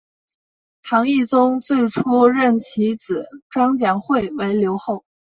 [0.81, 5.05] 唐懿宗最初任其子张简会为留后。